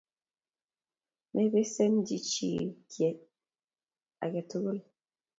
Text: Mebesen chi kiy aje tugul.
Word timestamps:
Mebesen 1.33 1.93
chi 2.07 2.17
kiy 2.91 2.99
aje 4.23 4.41
tugul. 4.49 4.79